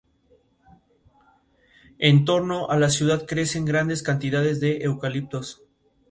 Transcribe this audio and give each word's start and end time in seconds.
En 1.99 2.25
torno 2.25 2.71
a 2.71 2.79
la 2.79 2.89
ciudad 2.89 3.27
crecen 3.27 3.65
grandes 3.65 4.01
cantidades 4.01 4.59
de 4.59 4.77
eucaliptos. 4.81 5.61